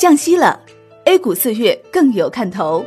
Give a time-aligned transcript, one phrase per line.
[0.00, 0.58] 降息了
[1.04, 2.82] ，A 股四月更有看头。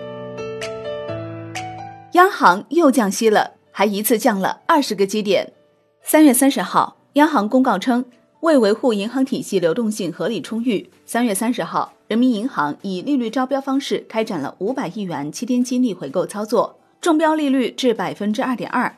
[2.13, 5.54] 央行又降息了，还一次降了二十个基点。
[6.02, 8.04] 三月三十号，央行公告称，
[8.39, 18.91] 为维护银行体系流动性合理充裕，三月三十号，人民银行以利率招标方式开展了五百亿元七天期逆回购操作，中标利率至百分之二点二。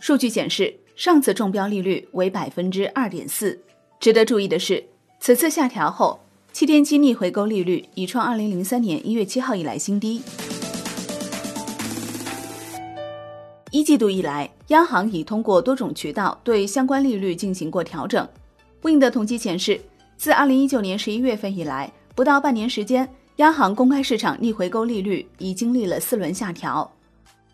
[0.00, 3.60] 数据显示，上次中标利率为百分之二点四。
[4.00, 4.82] 值得注意的是，
[5.20, 6.18] 此次下调后，
[6.52, 10.20] 七天期逆回购利率已创二零零三年一月七号以来新低。
[13.70, 18.28] 一季度以来，央行已通过多种渠道对相关利率进行过调整。
[18.82, 19.80] Win 的统计显示，
[20.18, 26.88] 自二零一九年十一月份以来，不到半年时间，央行公开市场逆回购利率已经历了四轮下调。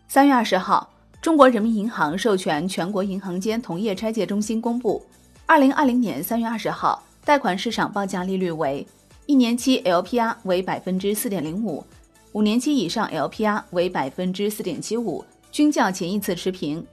[0.09, 5.01] 三月二十号，中国人民银行授权全国银行间同业拆借中心公布，
[5.45, 8.85] 二零二零年三月二十号贷款市场报价利率为
[9.29, 11.85] 一年期 LPR 为百分之四点零五，
[12.31, 15.23] 五年期以上 LPR 为百分之四点七五。
[15.51, 16.83] 均较前一次持平，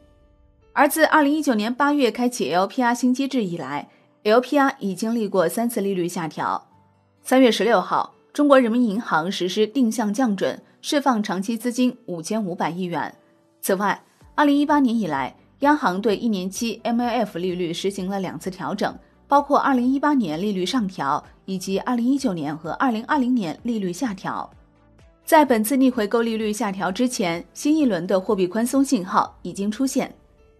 [0.75, 3.89] 而自二零一九年八月开启 LPR 新机制以来
[4.23, 6.69] ，LPR 已经历过三次利率下调。
[7.23, 13.15] 三月十六号，中国人民银行实施定向降准，释放长期资金五千五百亿元。
[13.63, 14.03] 此外，
[14.35, 18.95] 二零一八年以来，央行对一年期 MLF 利率实行了两次调整，
[19.29, 24.49] 包括二零一八年利率上调以及二零一九年和二零二零年利率下调。
[25.25, 30.15] 在本次逆回购利率下调之前，新一轮的货币宽松信号已经出现。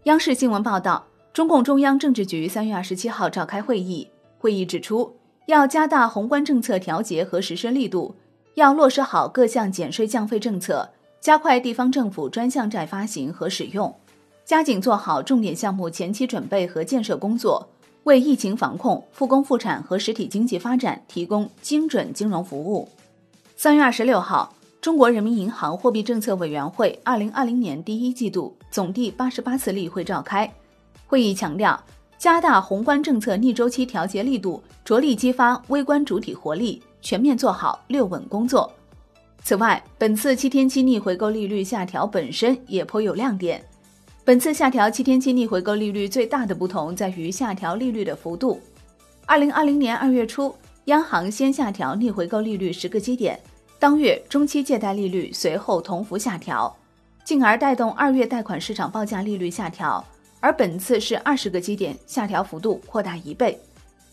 [0.05, 5.15] 央视新闻报道，中共中央政治局三月二十七号召开会议，会议指出，
[5.47, 8.17] 要加大宏观政策调节和实施力度，
[8.55, 13.95] 要落实好各项减税降费政策，加快地方政府专项债发行和使用，
[14.45, 17.69] 加紧做好重点项目前期准备和建设工作，
[18.07, 22.89] 为疫情防控、复工复产和实体经济发展提供精准金融服务。
[23.57, 24.53] 三月二十六号。
[24.81, 30.49] 中国人民银行货币政策委员会二零二零年第一季度总第八十八次例会召开，
[31.09, 31.83] 会议强调，
[32.17, 38.73] 加大宏观政策逆周期调节力度，着力激发微观主体活力，全面做好六稳工作。
[39.43, 43.61] 此外，本次七天期逆回购利率下调本身也颇有亮点。
[44.27, 48.61] 本次下调七天期逆回购利率最大的不同在于下调利率的幅度。
[49.25, 50.53] 二零二零年二月初，
[50.87, 53.39] 央行先下调逆回购利率十个基点。
[53.79, 56.77] 当月中期借贷利率随后同幅下调，
[57.25, 60.05] 进而带动二月贷款市场报价利率下调。
[60.41, 63.57] 而本次是二十个基点下调幅度扩大一倍，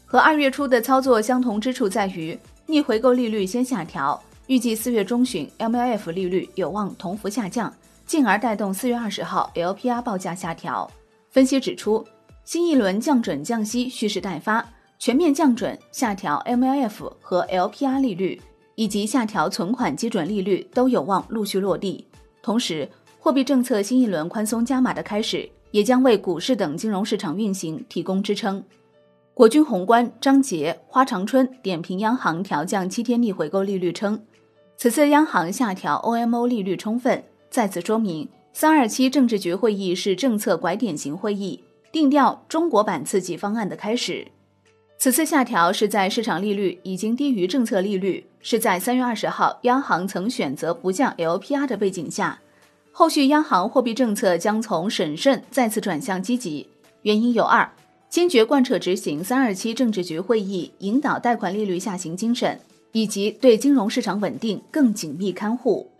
[0.05, 2.37] 和二月初的操作相同之处在于
[2.67, 7.73] 逆回购利率先下调，预计四月中旬 MLF 利率有望同幅下降，
[8.05, 10.89] 进而带动四月二十号 LPR 报价下调。
[11.29, 12.05] 分析指出，
[12.43, 14.65] 新一轮降准降息蓄势待发，
[14.99, 18.41] 全面降准下调 MLF 和 LPR 利率。
[18.75, 22.07] 以及下调存款基准利率都有望陆续落地，
[22.41, 22.89] 同时
[23.19, 28.63] 货币政策新一轮宽松加码的开始，也将为股市等金融市场运行提供支撑。
[29.35, 34.19] 国军宏观张杰、花长春点评央行调降七天逆回购利率称，
[34.83, 44.27] 此次央行下调 OMO 利率充分再次说明，三二七政治局会议是政策拐点型会议，定调中国版刺激方案的开始。
[44.97, 52.41] 此次下调是在市场利率已经低于政策利率，是在三月二十号央行曾选择不降 LPR 的背景下，
[52.91, 56.67] 后续央行货币政策将从审慎再次转向积极。
[57.03, 57.71] 原因有二：
[58.09, 62.59] 坚决贯彻执行三二七政治局会议引导贷款利率下行精神，
[62.93, 65.91] 以及对金融市场稳定更紧密看护。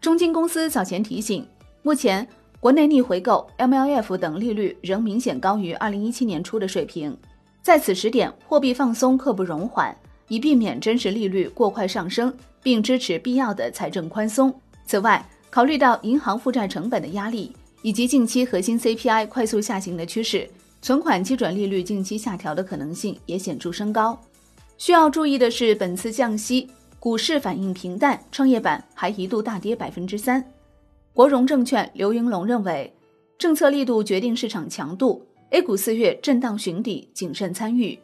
[0.00, 1.46] 中金公司早前提醒，
[1.82, 2.26] 目前
[2.60, 7.16] 国内逆回购、MLF 等利率仍明显高于二零一七年初的水平。
[7.62, 9.94] 在此时点，货币放松刻不容缓，
[10.28, 12.32] 以避免真实利率过快上升，
[12.62, 14.54] 并支持必要的财政宽松。
[14.86, 20.48] 此外，考虑到银行负债成本的压力，以及近期核心 CPI 快速下行的趋势，
[20.80, 24.18] 存款基准利率近期下调的可能性也显著升高。
[24.78, 26.68] 需要注意的是，本次降息，
[27.00, 30.52] 股市反应平淡，创业板还一度大跌百分之三。
[31.12, 32.94] 国融证券刘云龙认为，
[33.36, 35.26] 政策力度决定市场强度。
[35.50, 37.98] A 股四月震荡寻底，谨慎参与。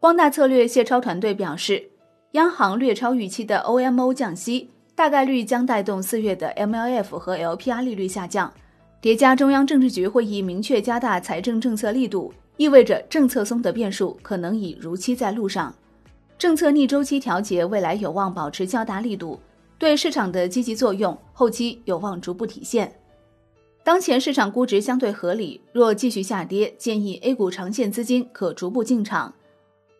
[0.00, 1.90] 光大策略谢超团队表示，
[2.32, 8.52] 央行略超预期的 OMO 降息，大概率将带动四月的 MLF 和 LPR 利率下降。
[9.00, 15.72] 叠加中央政治局会议明确加大财政政策力度，意味着政策松的变数可能已如期在路上。
[16.38, 19.40] 政策逆周期调节未来有望保持较大力度，
[19.78, 22.94] 对市场的积极作用后期有望逐步体现。
[23.82, 29.32] 当前市场估值相对合理，若继续下跌，建议 A 股长线资金可逐步进场。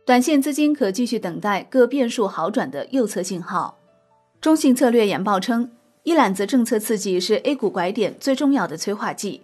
[0.04, 3.78] 短线资金可继续等待各变数好转的右侧信号。
[4.40, 5.70] 中信策略研报称，
[6.02, 9.40] 一揽子政策刺激是 A 股拐点最重要的催化剂。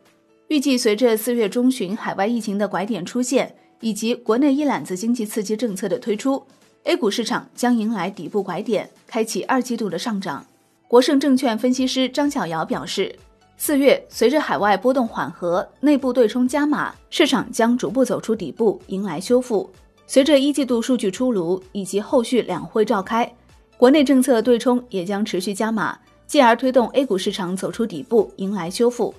[0.49, 6.45] 预计随着四月中旬海外疫情的拐点出现，以及国内一揽子经济刺激政策的推出
[6.85, 10.45] ，A 股市场将迎来底部拐点，开启二季度的上涨。
[10.89, 13.15] 国盛证券分析师张小瑶表示。
[13.59, 19.71] 四月，随着海外波动缓和，内部对冲加码，市场将逐步走出底部，迎来修复。
[20.05, 23.33] 随着一季度数据出炉以及后续两会召开，
[23.77, 25.97] 国内政策对冲也将持续加码，
[26.27, 29.15] 继而推动 A 股市场走出底部，迎来修复。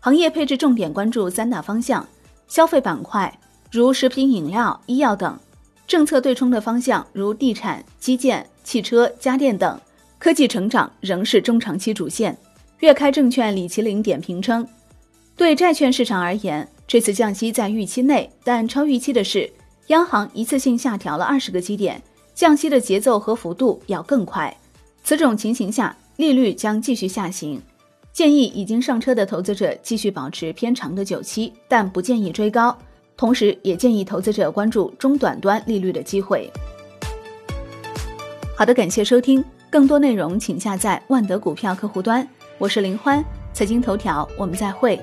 [0.00, 2.04] 行业配置重点关注三大方向：
[2.48, 3.38] 消费板块
[3.70, 5.38] 如食品饮料、医药等；
[5.86, 9.78] 政策对冲的方向如地产、基建、汽车、家电等；
[10.18, 12.36] 科技成长仍是中长期主线。
[12.80, 14.66] 粤开证券李麒麟点评称，
[15.36, 19.50] 对债券市场而言，这次降息在预期内，但超预期的是，
[19.86, 22.02] 央行一次性下调了二十个基点，
[22.34, 24.54] 降息的节奏和幅度要更快。
[25.02, 27.62] 此种情形下，利率将继续下行。
[28.12, 32.76] 建议已经上车的投资者继续保持偏长的久期，但不建议追高。
[33.16, 36.50] 同时，也建议投资者关注中短端利率的机会。
[38.56, 42.26] 好的，感谢收听，更多内容请下载万德股票客户端。
[42.58, 45.00] 我是林欢，财经头条，我们再会。